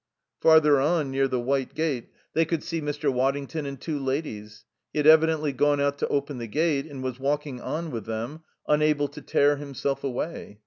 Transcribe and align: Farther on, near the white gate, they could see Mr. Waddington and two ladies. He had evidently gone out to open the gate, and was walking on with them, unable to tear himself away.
Farther 0.39 0.79
on, 0.81 1.11
near 1.11 1.27
the 1.27 1.39
white 1.39 1.75
gate, 1.75 2.09
they 2.33 2.43
could 2.43 2.63
see 2.63 2.81
Mr. 2.81 3.13
Waddington 3.13 3.67
and 3.67 3.79
two 3.79 3.99
ladies. 3.99 4.65
He 4.91 4.97
had 4.97 5.05
evidently 5.05 5.53
gone 5.53 5.79
out 5.79 5.99
to 5.99 6.07
open 6.07 6.39
the 6.39 6.47
gate, 6.47 6.87
and 6.87 7.03
was 7.03 7.19
walking 7.19 7.61
on 7.61 7.91
with 7.91 8.07
them, 8.07 8.39
unable 8.67 9.09
to 9.09 9.21
tear 9.21 9.57
himself 9.57 10.03
away. 10.03 10.57